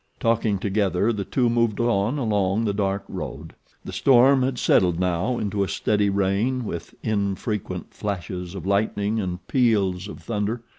Talking 0.19 0.57
together 0.57 1.13
the 1.13 1.23
two 1.23 1.47
moved 1.47 1.79
on 1.79 2.17
along 2.17 2.65
the 2.65 2.73
dark 2.73 3.03
road. 3.07 3.53
The 3.85 3.93
storm 3.93 4.41
had 4.41 4.57
settled 4.57 4.99
now 4.99 5.37
into 5.37 5.63
a 5.63 5.67
steady 5.67 6.09
rain 6.09 6.65
with 6.65 6.95
infrequent 7.03 7.93
flashes 7.93 8.55
of 8.55 8.65
lightning 8.65 9.19
and 9.19 9.45
peals 9.47 10.07
of 10.07 10.17
thunder. 10.23 10.63